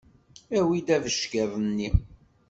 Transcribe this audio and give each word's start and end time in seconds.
Awi-d 0.57 0.87
abeckiḍ-nni! 0.95 1.89